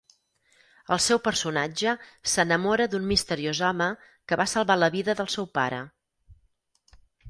El 0.95 1.01
seu 1.07 1.21
personatge 1.27 1.93
s'enamora 2.33 2.89
d’un 2.95 3.07
misteriós 3.13 3.63
home 3.71 3.91
que 4.09 4.43
va 4.45 4.51
salvar 4.59 4.83
la 4.85 4.93
vida 5.01 5.21
del 5.23 5.35
seu 5.39 5.53
pare. 5.63 5.87